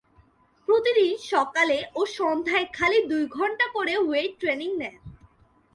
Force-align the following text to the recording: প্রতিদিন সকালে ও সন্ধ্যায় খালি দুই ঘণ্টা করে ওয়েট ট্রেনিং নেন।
প্রতিদিন 0.67 1.11
সকালে 1.31 1.77
ও 1.95 2.01
সন্ধ্যায় 2.17 2.67
খালি 2.73 2.99
দুই 3.07 3.23
ঘণ্টা 3.37 3.65
করে 3.73 3.93
ওয়েট 3.99 4.31
ট্রেনিং 4.39 4.69
নেন। 4.77 4.95